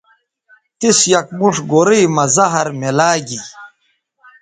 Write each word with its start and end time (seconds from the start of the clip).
تِس 0.79 0.99
یک 1.11 1.27
موݜ 1.37 1.55
گورئ 1.71 2.03
مہ 2.15 2.25
زہر 2.35 2.67
میلاگی 2.79 3.39